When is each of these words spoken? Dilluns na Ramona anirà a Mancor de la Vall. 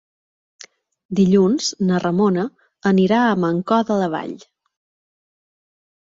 Dilluns 1.17 1.67
na 1.89 1.99
Ramona 2.03 2.45
anirà 2.91 3.19
a 3.25 3.35
Mancor 3.41 3.83
de 3.91 3.99
la 3.99 4.07
Vall. 4.15 4.33